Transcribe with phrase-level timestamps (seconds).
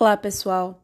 [0.00, 0.80] Olá, pessoal.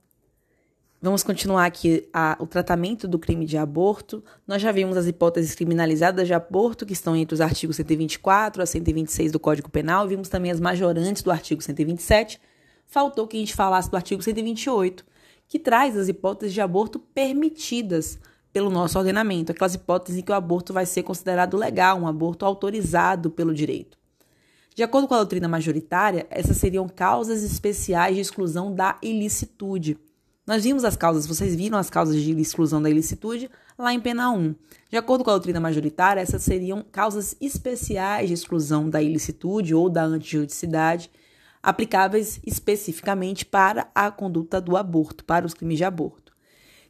[1.00, 4.24] Vamos continuar aqui a, o tratamento do crime de aborto.
[4.44, 8.66] Nós já vimos as hipóteses criminalizadas de aborto, que estão entre os artigos 124 a
[8.66, 10.08] 126 do Código Penal.
[10.08, 12.40] Vimos também as majorantes do artigo 127.
[12.88, 15.06] Faltou que a gente falasse do artigo 128,
[15.46, 18.18] que traz as hipóteses de aborto permitidas
[18.52, 22.44] pelo nosso ordenamento, aquelas hipóteses em que o aborto vai ser considerado legal, um aborto
[22.44, 23.96] autorizado pelo direito.
[24.74, 29.96] De acordo com a doutrina majoritária, essas seriam causas especiais de exclusão da ilicitude.
[30.44, 33.48] Nós vimos as causas, vocês viram as causas de exclusão da ilicitude
[33.78, 34.52] lá em pena 1.
[34.90, 39.88] De acordo com a doutrina majoritária, essas seriam causas especiais de exclusão da ilicitude ou
[39.88, 41.08] da antijuridicidade,
[41.62, 46.23] aplicáveis especificamente para a conduta do aborto, para os crimes de aborto.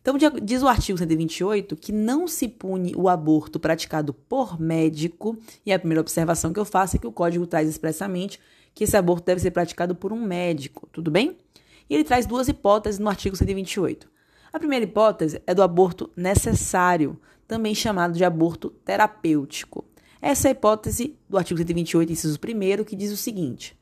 [0.06, 5.72] Então, diz o artigo 128 que não se pune o aborto praticado por médico, e
[5.72, 8.38] a primeira observação que eu faço é que o código traz expressamente
[8.74, 11.38] que esse aborto deve ser praticado por um médico, tudo bem?
[11.88, 14.06] E ele traz duas hipóteses no artigo 128.
[14.52, 17.18] A primeira hipótese é do aborto necessário,
[17.48, 19.86] também chamado de aborto terapêutico.
[20.20, 23.74] Essa é a hipótese do artigo 128, inciso 1, que diz o seguinte: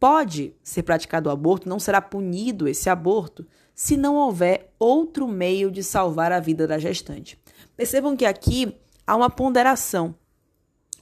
[0.00, 5.70] pode ser praticado o aborto, não será punido esse aborto se não houver outro meio
[5.70, 7.38] de salvar a vida da gestante.
[7.76, 8.74] Percebam que aqui
[9.06, 10.14] há uma ponderação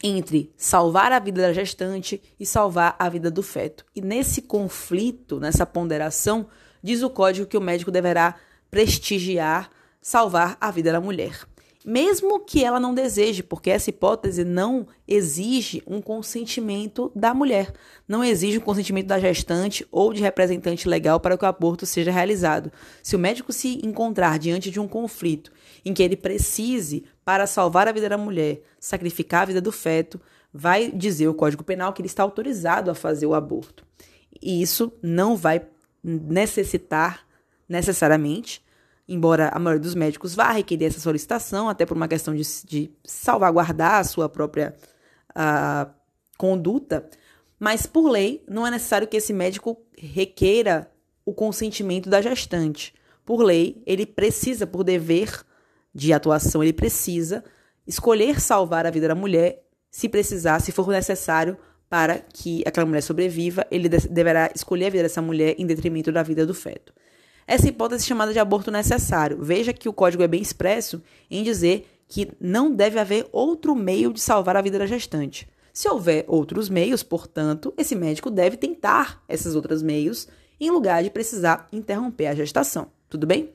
[0.03, 3.85] entre salvar a vida da gestante e salvar a vida do feto.
[3.95, 6.47] E nesse conflito, nessa ponderação,
[6.83, 8.35] diz o código que o médico deverá
[8.71, 11.47] prestigiar salvar a vida da mulher
[11.89, 17.72] mesmo que ela não deseje, porque essa hipótese não exige um consentimento da mulher,
[18.06, 22.11] não exige um consentimento da gestante ou de representante legal para que o aborto seja
[22.11, 22.70] realizado.
[23.03, 25.50] Se o médico se encontrar diante de um conflito
[25.83, 30.20] em que ele precise, para salvar a vida da mulher, sacrificar a vida do feto,
[30.53, 33.83] vai dizer o Código Penal que ele está autorizado a fazer o aborto.
[34.42, 35.62] E isso não vai
[36.05, 37.27] necessitar
[37.66, 38.62] necessariamente
[39.09, 42.91] embora a maioria dos médicos vá requerer essa solicitação, até por uma questão de, de
[43.05, 44.75] salvaguardar a sua própria
[45.34, 45.88] a,
[46.37, 47.09] conduta,
[47.59, 50.91] mas por lei não é necessário que esse médico requeira
[51.25, 52.94] o consentimento da gestante.
[53.25, 55.44] Por lei, ele precisa, por dever
[55.94, 57.43] de atuação, ele precisa
[57.87, 61.56] escolher salvar a vida da mulher, se precisar, se for necessário,
[61.88, 66.22] para que aquela mulher sobreviva, ele deverá escolher a vida dessa mulher em detrimento da
[66.22, 66.93] vida do feto.
[67.48, 69.38] Essa hipótese chamada de aborto necessário.
[69.41, 74.12] Veja que o código é bem expresso em dizer que não deve haver outro meio
[74.12, 75.48] de salvar a vida da gestante.
[75.72, 80.28] Se houver outros meios, portanto, esse médico deve tentar esses outros meios
[80.60, 82.88] em lugar de precisar interromper a gestação.
[83.09, 83.50] Tudo bem?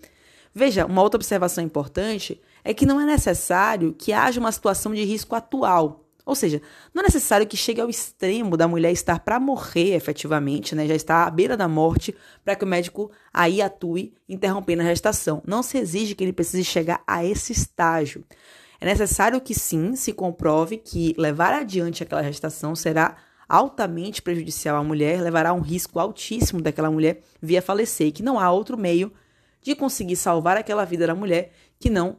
[0.55, 5.03] Veja, uma outra observação importante é que não é necessário que haja uma situação de
[5.03, 6.61] risco atual ou seja,
[6.93, 10.87] não é necessário que chegue ao extremo da mulher estar para morrer efetivamente, né?
[10.87, 15.41] já está à beira da morte, para que o médico aí atue interrompendo a gestação.
[15.45, 18.23] Não se exige que ele precise chegar a esse estágio.
[18.79, 23.17] É necessário que sim se comprove que levar adiante aquela gestação será
[23.47, 28.23] altamente prejudicial à mulher, levará um risco altíssimo daquela mulher vir a falecer e que
[28.23, 29.11] não há outro meio
[29.61, 32.17] de conseguir salvar aquela vida da mulher que não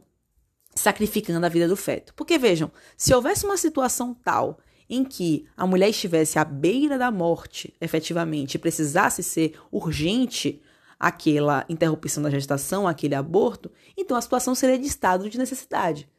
[0.75, 2.13] sacrificando a vida do feto.
[2.13, 4.59] Porque vejam, se houvesse uma situação tal
[4.89, 10.61] em que a mulher estivesse à beira da morte, efetivamente, e precisasse ser urgente
[10.99, 16.09] aquela interrupção da gestação, aquele aborto, então a situação seria de estado de necessidade.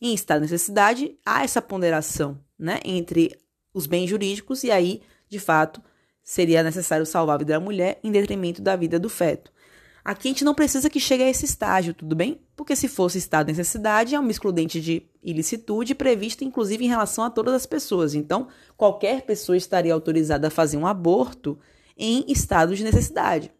[0.00, 3.36] Em estado de necessidade, há essa ponderação né, entre
[3.72, 5.82] os bens jurídicos e aí, de fato,
[6.22, 9.52] seria necessário salvar a vida da mulher em detrimento da vida do feto.
[10.06, 12.40] Aqui a gente não precisa que chegue a esse estágio, tudo bem?
[12.54, 17.24] Porque se fosse estado de necessidade, é uma excludente de ilicitude prevista inclusive em relação
[17.24, 18.14] a todas as pessoas.
[18.14, 18.46] Então,
[18.76, 21.58] qualquer pessoa estaria autorizada a fazer um aborto
[21.98, 23.50] em estado de necessidade.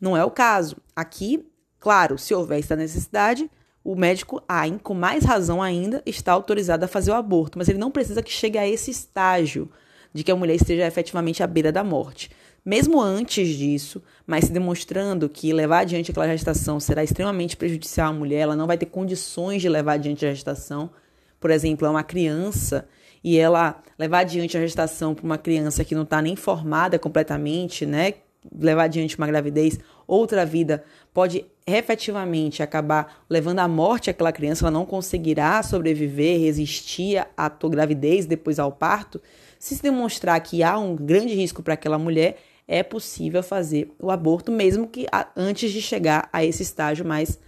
[0.00, 0.76] Não é o caso.
[0.94, 1.44] Aqui,
[1.80, 3.50] claro, se houver esta necessidade,
[3.82, 4.40] o médico,
[4.84, 8.30] com mais razão ainda, está autorizado a fazer o aborto, mas ele não precisa que
[8.30, 9.68] chegue a esse estágio
[10.14, 12.30] de que a mulher esteja efetivamente à beira da morte.
[12.66, 18.12] Mesmo antes disso, mas se demonstrando que levar adiante aquela gestação será extremamente prejudicial à
[18.12, 20.90] mulher, ela não vai ter condições de levar adiante a gestação.
[21.38, 22.88] Por exemplo, é uma criança
[23.22, 27.86] e ela levar adiante a gestação para uma criança que não está nem formada completamente,
[27.86, 28.14] né?
[28.52, 30.82] Levar adiante uma gravidez, outra vida
[31.14, 37.70] pode efetivamente acabar levando à morte aquela criança, ela não conseguirá sobreviver, resistir à tua
[37.70, 39.20] gravidez, depois ao parto.
[39.56, 42.36] Se se demonstrar que há um grande risco para aquela mulher,
[42.68, 47.38] é possível fazer o aborto, mesmo que antes de chegar a esse estágio mais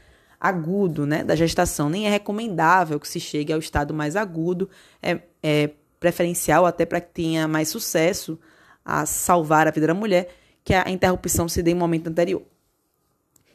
[0.41, 1.89] agudo né, da gestação.
[1.89, 4.69] Nem é recomendável que se chegue ao estado mais agudo,
[5.03, 8.39] é, é preferencial até para que tenha mais sucesso
[8.85, 10.33] a salvar a vida da mulher,
[10.65, 12.43] que a interrupção se dê em um momento anterior.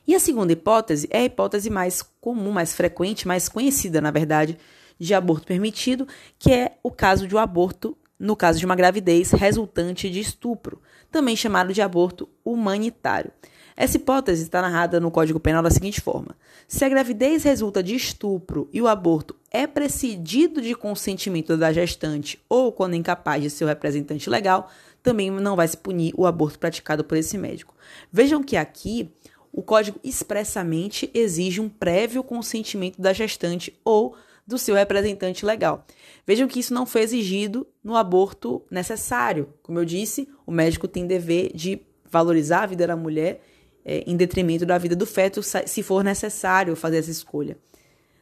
[0.05, 4.57] E a segunda hipótese é a hipótese mais comum, mais frequente, mais conhecida, na verdade,
[4.99, 6.07] de aborto permitido,
[6.37, 10.81] que é o caso de um aborto, no caso de uma gravidez resultante de estupro,
[11.11, 13.33] também chamado de aborto humanitário.
[13.75, 17.93] Essa hipótese está narrada no Código Penal da seguinte forma: se a gravidez resulta de
[17.93, 23.67] estupro e o aborto é precedido de consentimento da gestante ou quando incapaz de seu
[23.67, 24.71] representante legal,
[25.01, 27.75] também não vai se punir o aborto praticado por esse médico.
[28.09, 29.11] Vejam que aqui
[29.51, 35.85] o código expressamente exige um prévio consentimento da gestante ou do seu representante legal.
[36.25, 39.53] Vejam que isso não foi exigido no aborto necessário.
[39.61, 43.41] Como eu disse, o médico tem dever de valorizar a vida da mulher
[43.85, 47.57] é, em detrimento da vida do feto, se for necessário fazer essa escolha.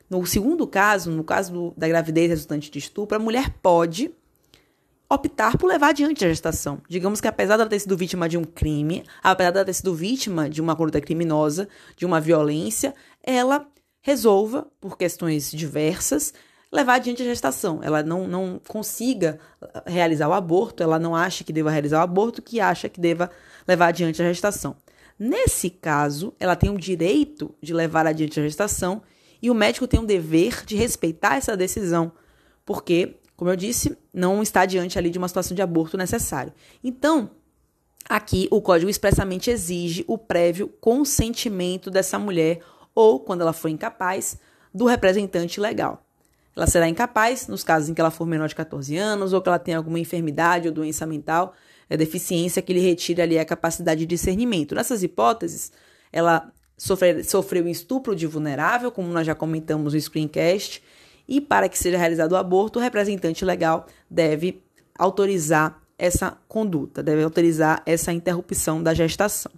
[0.09, 4.12] No segundo caso, no caso do, da gravidez resultante de estupro, a mulher pode
[5.09, 6.81] optar por levar adiante a gestação.
[6.88, 10.50] Digamos que apesar dela ter sido vítima de um crime, apesar dela ter sido vítima
[10.50, 13.68] de uma conduta criminosa, de uma violência, ela
[14.01, 16.33] resolva, por questões diversas,
[16.71, 17.80] levar adiante a gestação.
[17.83, 19.39] Ela não, não consiga
[19.86, 23.30] realizar o aborto, ela não acha que deva realizar o aborto, que acha que deva
[23.68, 24.75] levar adiante a gestação.
[25.19, 29.01] Nesse caso, ela tem o direito de levar adiante a gestação
[29.42, 32.12] e o médico tem o dever de respeitar essa decisão,
[32.65, 36.54] porque como eu disse, não está diante ali de uma situação de aborto necessário.
[36.83, 37.31] Então,
[38.07, 42.59] aqui o código expressamente exige o prévio consentimento dessa mulher
[42.93, 44.39] ou, quando ela for incapaz,
[44.73, 46.05] do representante legal.
[46.55, 49.47] Ela será incapaz nos casos em que ela for menor de 14 anos ou que
[49.47, 51.53] ela tenha alguma enfermidade ou doença mental,
[51.89, 54.75] é deficiência que lhe retire ali a capacidade de discernimento.
[54.75, 55.71] Nessas hipóteses,
[56.11, 60.81] ela sofre, sofreu estupro de vulnerável, como nós já comentamos no screencast,
[61.27, 64.63] e para que seja realizado o aborto, o representante legal deve
[64.97, 69.51] autorizar essa conduta, deve autorizar essa interrupção da gestação.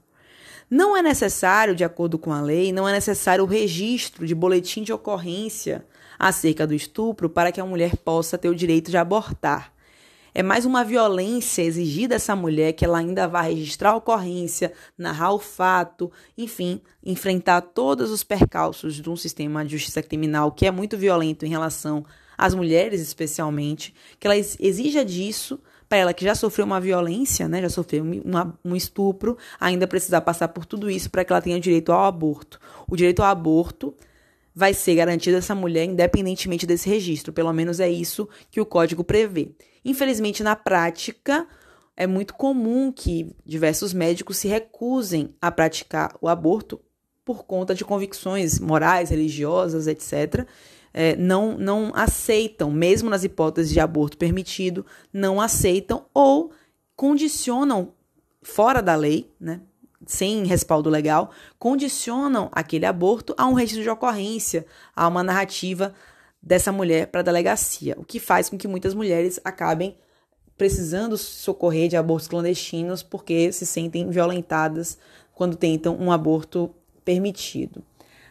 [0.76, 4.82] Não é necessário, de acordo com a lei, não é necessário o registro de boletim
[4.82, 5.86] de ocorrência
[6.18, 9.72] acerca do estupro para que a mulher possa ter o direito de abortar.
[10.34, 15.34] É mais uma violência exigida essa mulher que ela ainda vai registrar a ocorrência, narrar
[15.34, 20.72] o fato, enfim, enfrentar todos os percalços de um sistema de justiça criminal que é
[20.72, 22.04] muito violento em relação
[22.36, 27.62] às mulheres, especialmente, que ela exija disso para ela que já sofreu uma violência, né,
[27.62, 28.06] já sofreu
[28.64, 32.60] um estupro, ainda precisar passar por tudo isso para que ela tenha direito ao aborto.
[32.88, 33.94] O direito ao aborto
[34.56, 38.66] vai ser garantido a essa mulher independentemente desse registro, pelo menos é isso que o
[38.66, 39.52] código prevê.
[39.84, 41.48] Infelizmente, na prática,
[41.96, 46.80] é muito comum que diversos médicos se recusem a praticar o aborto
[47.26, 50.46] por conta de convicções morais, religiosas, etc.
[50.94, 56.52] É, não, não aceitam, mesmo nas hipóteses de aborto permitido, não aceitam ou
[56.96, 57.94] condicionam
[58.44, 59.62] fora da lei, né,
[60.06, 65.94] sem respaldo legal, condicionam aquele aborto a um registro de ocorrência, a uma narrativa
[66.42, 69.96] dessa mulher para a delegacia, o que faz com que muitas mulheres acabem
[70.58, 74.98] precisando socorrer de abortos clandestinos porque se sentem violentadas
[75.34, 76.70] quando tentam um aborto
[77.04, 77.84] permitido.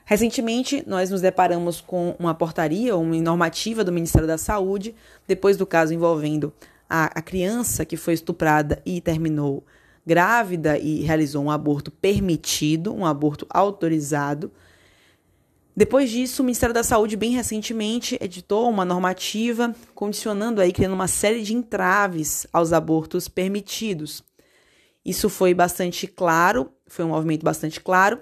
[0.04, 4.94] Recentemente, nós nos deparamos com uma portaria, uma normativa do Ministério da Saúde,
[5.26, 6.52] depois do caso envolvendo
[6.88, 9.64] a, a criança que foi estuprada e terminou
[10.04, 14.50] grávida e realizou um aborto permitido, um aborto autorizado.
[15.74, 21.08] Depois disso, o Ministério da Saúde, bem recentemente, editou uma normativa condicionando aí, criando uma
[21.08, 24.22] série de entraves aos abortos permitidos.
[25.04, 28.20] Isso foi bastante claro, foi um movimento bastante claro.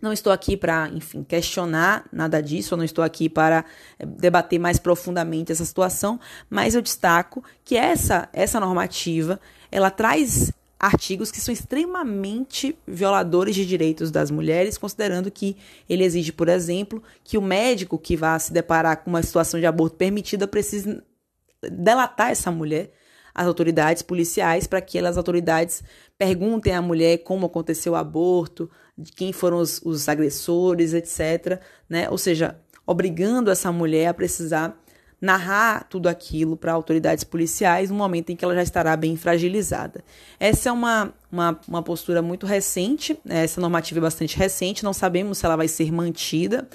[0.00, 3.64] Não estou aqui para, enfim, questionar nada disso, eu não estou aqui para
[3.98, 9.40] eh, debater mais profundamente essa situação, mas eu destaco que essa essa normativa,
[9.72, 15.56] ela traz artigos que são extremamente violadores de direitos das mulheres, considerando que
[15.88, 19.66] ele exige, por exemplo, que o médico que vá se deparar com uma situação de
[19.66, 21.02] aborto permitida precise
[21.60, 22.92] delatar essa mulher
[23.34, 25.82] às autoridades policiais para que as autoridades
[26.16, 31.60] perguntem à mulher como aconteceu o aborto, de quem foram os, os agressores, etc.
[31.88, 32.10] Né?
[32.10, 34.76] Ou seja, obrigando essa mulher a precisar
[35.20, 40.04] narrar tudo aquilo para autoridades policiais no momento em que ela já estará bem fragilizada.
[40.38, 43.44] Essa é uma, uma, uma postura muito recente, né?
[43.44, 46.68] essa normativa é bastante recente, não sabemos se ela vai ser mantida,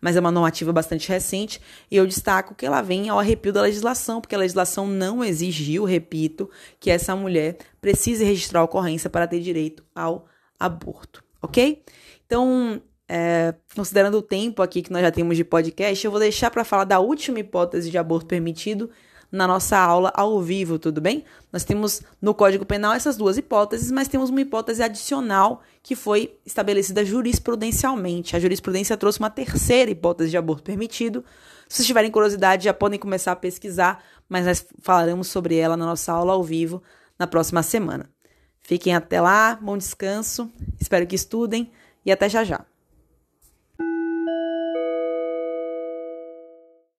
[0.00, 3.62] mas é uma normativa bastante recente, e eu destaco que ela vem ao arrepio da
[3.62, 9.26] legislação, porque a legislação não exigiu, repito, que essa mulher precise registrar a ocorrência para
[9.26, 11.82] ter direito ao aborto, ok?
[12.26, 16.50] Então, é, considerando o tempo aqui que nós já temos de podcast, eu vou deixar
[16.50, 18.90] para falar da última hipótese de aborto permitido
[19.30, 21.24] na nossa aula ao vivo, tudo bem?
[21.52, 26.38] Nós temos no Código Penal essas duas hipóteses, mas temos uma hipótese adicional que foi
[26.46, 28.36] estabelecida jurisprudencialmente.
[28.36, 31.24] A jurisprudência trouxe uma terceira hipótese de aborto permitido.
[31.68, 35.84] Se vocês tiverem curiosidade, já podem começar a pesquisar, mas nós falaremos sobre ela na
[35.84, 36.82] nossa aula ao vivo
[37.18, 38.08] na próxima semana.
[38.68, 41.72] Fiquem até lá, bom descanso, espero que estudem
[42.04, 42.66] e até já já.